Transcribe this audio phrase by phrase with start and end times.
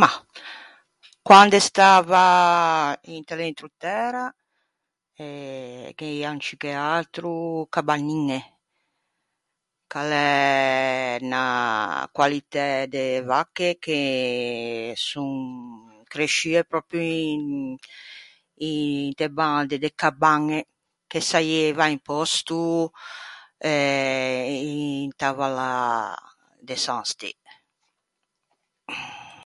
[0.00, 0.16] Mah,
[1.28, 2.24] quande stava
[3.16, 4.24] inte l’Entrotæra
[5.26, 5.28] e
[5.96, 7.34] gh’eian ciù che atro
[7.74, 8.40] cabanniñe,
[9.90, 11.44] ch’a l’é unna
[12.16, 14.00] qualitæ de vacche che
[15.08, 15.32] son
[16.12, 17.00] cresciue pròpio
[17.32, 17.42] in
[18.68, 20.60] in de bande, de Cabañe,
[21.10, 22.58] che saieiva un pòsto
[23.72, 24.44] eh
[25.02, 25.76] inta vallâ
[26.66, 27.30] de San Stê.